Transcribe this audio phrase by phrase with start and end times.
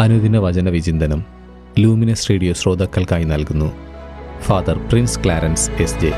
[0.00, 1.24] അനുദിന വചന വിചിന്തനം
[1.78, 3.72] ലൂമിനസ് റേഡിയോ ശ്രോതാക്കൾക്കായി നൽകുന്നു.
[4.40, 6.12] Father Prince Clarence S J.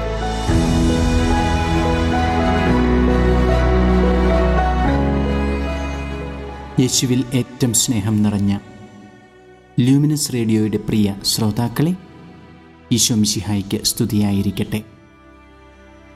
[6.81, 8.59] യേശുവിൽ ഏറ്റവും സ്നേഹം നിറഞ്ഞ
[9.81, 11.95] ലൂമിനസ് റേഡിയോയുടെ പ്രിയ ശ്രോതാക്കളെ
[12.93, 14.83] ഈശോ മിശിഹായ്ക്ക് സ്തുതിയായിരിക്കട്ടെ.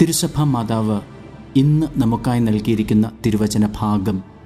[0.02, 1.00] തിരുസഭ മാതാവ്
[1.56, 4.36] ഇന്ന് നമുക്കായി നൽകിയിരിക്കുന്ന തിരുവചന ഭാഗം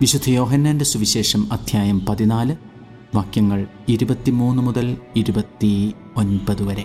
[0.00, 2.67] വിശുദ്ധ യോഹന്നാന്റെ സുവിശേഷം അധ്യായം പതിനാല്.
[3.14, 6.84] വാക്യങ്ങൾ ഇരുപത്തിമൂന്ന് മുതൽ ഇരുപത്തി ഒൻപത് വരെ.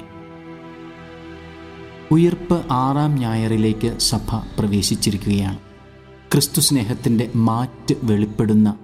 [2.12, 5.58] ഉയർപ്പ് ആറാം ഞായറിലേക്ക് സഭ പ്രവേശിച്ചിരിക്കുകയാണ്.
[6.32, 8.78] ക്രിസ്തു സ്നേഹത്തിന്റെ മാറ്റ് വെളിപ്പെടുന്ന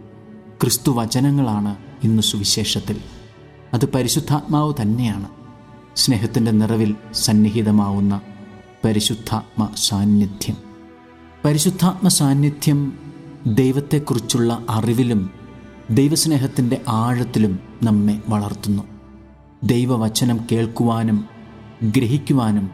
[0.61, 2.97] ക്രിസ്തു വചനങ്ങളാണ് ഇന്ന് സുവിശേഷത്തിൽ.
[3.73, 5.29] അത് പരിശുദ്ധാത്മാവ് തന്നെയാണ്.
[5.95, 8.21] സ്നേഹത്തിന്റെ നിറവിൽ സന്നിഹിതമാവുന്ന
[8.85, 10.57] പരിശുദ്ധാത്മ സാന്നിധ്യം.
[11.45, 12.99] പരിശുദ്ധാത്മ സാന്നിധ്യം
[13.47, 15.38] ദൈവത്തെക്കുറിച്ചുള്ള അറിവിലും
[15.91, 18.83] ദൈവസ്നേഹത്തിന്റെ ആഴത്തിലും നമ്മെ വളർത്തുന്നു.
[19.63, 21.25] ദൈവവചനം കേൾക്കുവാനും
[21.83, 22.69] ഗ്രഹിക്കുവാനും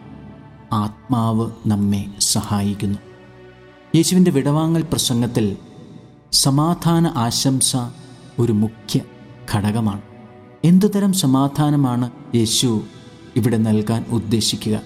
[0.73, 2.99] ആത്മാവ് നമ്മെ സഹായിക്കുന്നു.
[3.95, 5.57] യേശുവിന്റെ വിടവാങ്ങൽ പ്രസംഗത്തിൽ
[6.31, 7.75] സമാധാന ആശംസ
[8.39, 9.01] ഒരു മുഖ്യ
[9.55, 10.01] ഘടകമാണ്.
[10.63, 12.83] എന്തുതരം സമാധാനമാണ് യേശു
[13.35, 14.81] ഇവിടെ നൽകാൻ ഉദ്ദേശിക്കുക?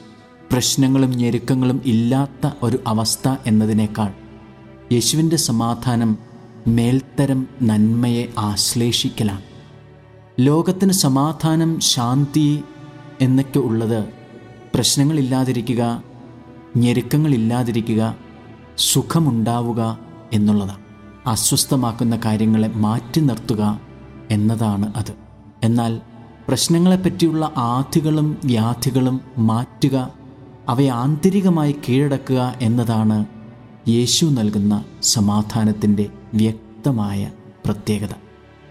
[0.52, 4.13] പ്രശ്നങ്ങളും ഞെരുക്കങ്ങളും ഇല്ലാത്ത ഒരു അവസ്ഥ എന്നതിനേക്കാൾ
[4.91, 6.28] യേശുവിന്റെ സമാധാനം
[6.67, 9.41] മേൽത്തരം നന്മയെ ആശ്ലേഷിക്കലാണ്.
[10.39, 12.63] ലോകത്തിന് സമാധാനം ശാന്തി
[13.21, 14.05] എന്നൊക്കെ ഉള്ളത്
[14.75, 16.03] പ്രശ്നങ്ങളില്ലാതിരിക്കുക
[16.77, 18.16] ഞെരുക്കങ്ങളില്ലാതിരിക്കുക
[18.77, 19.99] സുഖമുണ്ടാവുക
[20.33, 20.79] എന്നുള്ളതാണ്.
[21.27, 23.79] അസ്വസ്ഥമാക്കുന്ന കാര്യങ്ങളെ മാറ്റി നിർത്തുക
[24.31, 25.13] എന്നതാണ് അത്.
[25.63, 26.01] എന്നാൽ
[26.47, 30.13] പ്രശ്നങ്ങളെപ്പറ്റിയുള്ള ആധികളും വ്യാധികളും മാറ്റുക
[30.69, 33.25] അവയെ ആന്തരികമായി കീഴടക്കുക എന്നതാണ്
[33.88, 37.31] യേശു നൽകുന്ന സമാധാനത്തിന്റെ വ്യക്തമായ
[37.66, 38.09] പ്രത്യേകത.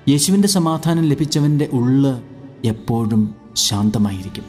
[0.08, 2.22] യേശുവിന്റെ സമാധാനം ലഭിച്ചവന്റെ ഉള്ള്
[2.64, 4.44] എപ്പോഴും ശാന്തമായിരിക്കും.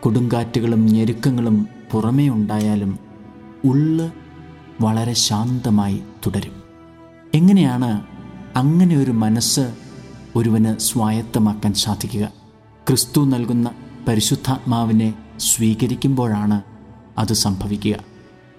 [0.00, 2.98] കൊടുങ്കാറ്റുകളും ഞെരുക്കങ്ങളും പുറമേ ഉണ്ടായാലും
[3.64, 4.10] ഉള്ള്
[4.80, 6.52] വളരെ ശാന്തമായി തുടരും.
[7.34, 8.02] എങ്ങനെയാണ്
[8.56, 9.74] അങ്ങനെ ഒരു മനസ്സ്
[10.36, 12.32] ഒരുവന് സ്വായത്തമാക്കാൻ സാധിക്കുക?
[12.88, 13.70] ക്രിസ്തു നൽകുന്ന
[14.08, 16.62] പരിശുദ്ധാത്മാവിനെ സ്വീകരിക്കുമ്പോഴാണ്
[17.18, 17.96] അത് സംഭവിക്കുക.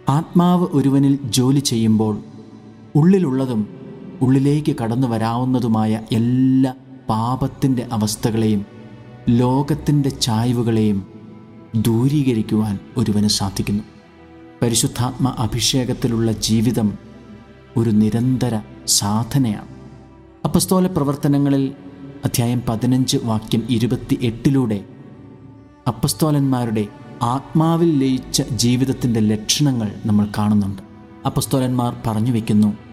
[0.10, 2.24] ആത്മാവ് ഒരുവനിൽ ജോലി ചെയ്യുമ്പോൾ
[2.98, 3.68] ഉള്ളിലുള്ളതും
[4.22, 6.74] ഉള്ളിലേക്ക് കടന്നു വരാവുന്നതുമായ എല്ലാ
[7.10, 8.66] പാപത്തിന്റെ അവസ്ഥകളെയും
[9.30, 11.08] ലോകത്തിന്റെ ചായ്വുകളെയും
[11.76, 13.84] ദൂരീകരിക്കുവാൻ ഒരുവന് സാധിക്കുന്നു.
[14.62, 16.98] പരിശുദ്ധാത്മ അഭിഷേകത്തിലുള്ള ജീവിതം
[17.78, 19.68] ഒരു നിരന്തര സാധനയാണ്.
[20.46, 21.74] അപ്പസ്തോല പ്രവർത്തനങ്ങളിൽ
[22.26, 24.86] അധ്യായം പതിനഞ്ച് വാക്യം ഇരുപത്തി എട്ടിലൂടെ
[25.88, 26.88] അപ്പസ്തോലന്മാരുടെ
[27.22, 30.82] ആത്മാവിൽ ലയിച്ച ജീവിതത്തിന്റെ ലക്ഷണങ്ങൾ നമ്മൾ കാണുന്നുണ്ട്.
[31.26, 32.87] അപ്പസ്തോലന്മാർ പറഞ്ഞു വയ്ക്കുന്നു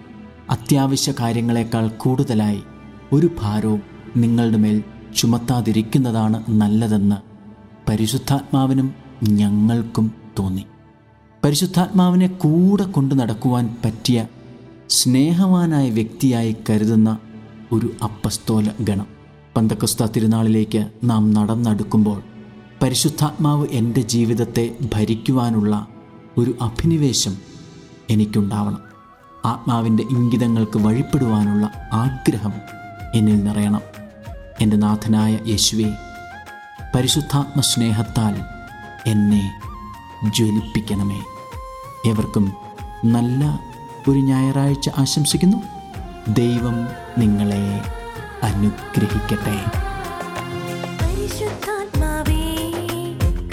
[0.50, 2.62] അത്യാവശ്യ കാര്യങ്ങളെക്കാൾ കൂടുതലായി
[3.12, 3.82] ഒരു ഭാരവും
[4.16, 4.82] നിങ്ങളുടെ മേൽ
[5.16, 7.16] ചുമത്താതിരിക്കുന്നതാണ് നല്ലതെന്ന്
[7.90, 10.66] പരിശുദ്ധാത്മാവിനും ഞങ്ങൾക്കും തോന്നി.
[11.44, 14.26] പരിശുദ്ധാത്മാവിനെ കൂടെ കൊണ്ടു നടക്കുവാൻ പറ്റിയ
[14.88, 17.18] സ്നേഹവാനായ വ്യക്തിയായി കരുതുന്ന
[17.72, 19.06] ഒരു അപ്പസ്തോല ഗണം.
[19.56, 22.22] പന്തക്കസ്ത തിരുനാളിലേക്ക് നാം നടന്നടുക്കുമ്പോൾ
[22.82, 25.86] പരിശുദ്ധാത്മാവ് എന്റെ ജീവിതത്തെ ഭരിക്കുവാനുള്ള
[26.38, 27.36] ഒരു അഭിനിവേശം
[28.10, 28.93] എനിക്കുണ്ടാവണം.
[29.44, 32.52] ആത്മാവിന്റെ ഇംഗിതങ്ങൾക്ക് വഴിപ്പെടുവാനുള്ള ആഗ്രഹം
[33.14, 33.80] എന്നിൽ നിറയണം.
[34.60, 35.94] എന്റെ നാഥനായ യേശുവെ
[36.94, 38.40] പരിശുദ്ധാത്മ സ്നേഹത്താൽ
[39.06, 39.60] എന്നെ
[40.34, 41.24] ജ്വലിപ്പിക്കണമേ.
[42.06, 42.52] ഏവർക്കും
[43.04, 43.60] നല്ല
[44.08, 45.56] ഒരു ഞായറാഴ്ച ആശംസിക്കുന്നു.
[46.28, 46.88] ദൈവം
[47.18, 47.80] നിങ്ങളെ
[48.42, 49.56] അനുഗ്രഹിക്കട്ടെ.
[51.02, 52.44] പരിശുദ്ധാത്മാവേ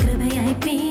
[0.02, 0.91] കൃപയായി